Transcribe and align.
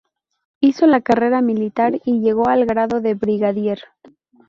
Hizo 0.61 0.87
la 0.87 1.01
carrera 1.01 1.43
militar 1.43 2.01
y 2.05 2.21
llegó 2.21 2.47
al 2.49 2.65
grado 2.65 3.01
de 3.01 3.13
brigadier. 3.13 3.81